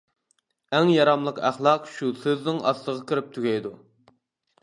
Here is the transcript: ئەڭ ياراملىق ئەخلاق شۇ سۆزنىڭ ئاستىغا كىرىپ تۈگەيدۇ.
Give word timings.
ئەڭ 0.75 0.87
ياراملىق 0.93 1.41
ئەخلاق 1.49 1.85
شۇ 1.97 2.09
سۆزنىڭ 2.23 2.59
ئاستىغا 2.71 3.05
كىرىپ 3.11 3.31
تۈگەيدۇ. 3.37 3.75